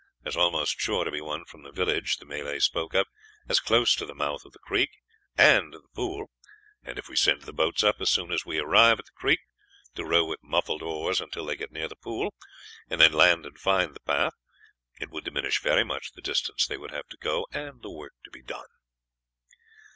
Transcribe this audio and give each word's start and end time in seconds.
There 0.23 0.31
is 0.31 0.35
almost 0.35 0.79
sure 0.81 1.05
to 1.05 1.11
be 1.11 1.21
one 1.21 1.45
from 1.45 1.61
the 1.61 1.71
village 1.71 2.17
the 2.17 2.25
Malay 2.25 2.57
spoke 2.57 2.95
of 2.95 3.05
as 3.47 3.59
close 3.59 3.93
to 3.93 4.03
the 4.07 4.15
mouth 4.15 4.45
of 4.45 4.51
the 4.51 4.57
creek, 4.57 4.89
and 5.37 5.73
the 5.73 5.83
pool, 5.93 6.31
and 6.81 6.97
if 6.97 7.07
we 7.07 7.15
send 7.15 7.43
the 7.43 7.53
boats 7.53 7.83
up 7.83 7.97
as 8.01 8.09
soon 8.09 8.31
as 8.31 8.43
we 8.43 8.57
arrive 8.57 8.97
at 8.97 9.05
the 9.05 9.11
creek, 9.11 9.41
to 9.93 10.03
row 10.03 10.25
with 10.25 10.39
muffled 10.41 10.81
oars 10.81 11.21
until 11.21 11.45
they 11.45 11.55
get 11.55 11.71
near 11.71 11.87
the 11.87 11.95
pool, 11.95 12.33
and 12.89 12.99
then 12.99 13.13
land 13.13 13.45
and 13.45 13.59
find 13.59 13.93
the 13.93 13.99
path, 13.99 14.33
it 14.99 15.11
would 15.11 15.23
diminish 15.23 15.61
very 15.61 15.83
much 15.83 16.13
the 16.13 16.21
distance 16.23 16.65
they 16.65 16.77
would 16.77 16.89
have 16.89 17.05
to 17.09 17.17
go 17.17 17.45
and 17.51 17.83
the 17.83 17.91
work 17.91 18.13
to 18.23 18.31
be 18.31 18.41
done." 18.41 18.65